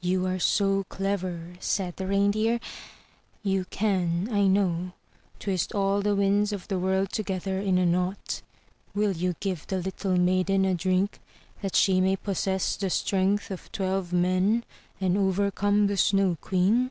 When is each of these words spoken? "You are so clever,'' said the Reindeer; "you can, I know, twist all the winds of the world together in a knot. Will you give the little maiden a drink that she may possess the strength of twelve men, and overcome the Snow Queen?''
"You 0.00 0.26
are 0.26 0.40
so 0.40 0.82
clever,'' 0.88 1.54
said 1.60 1.98
the 1.98 2.08
Reindeer; 2.08 2.58
"you 3.44 3.64
can, 3.66 4.28
I 4.28 4.48
know, 4.48 4.90
twist 5.38 5.72
all 5.72 6.02
the 6.02 6.16
winds 6.16 6.52
of 6.52 6.66
the 6.66 6.80
world 6.80 7.12
together 7.12 7.60
in 7.60 7.78
a 7.78 7.86
knot. 7.86 8.42
Will 8.92 9.12
you 9.12 9.36
give 9.38 9.68
the 9.68 9.78
little 9.78 10.18
maiden 10.18 10.64
a 10.64 10.74
drink 10.74 11.20
that 11.62 11.76
she 11.76 12.00
may 12.00 12.16
possess 12.16 12.74
the 12.74 12.90
strength 12.90 13.52
of 13.52 13.70
twelve 13.70 14.12
men, 14.12 14.64
and 15.00 15.16
overcome 15.16 15.86
the 15.86 15.96
Snow 15.96 16.36
Queen?'' 16.40 16.90